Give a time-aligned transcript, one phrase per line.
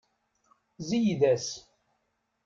[0.87, 1.47] Zeyyed-as.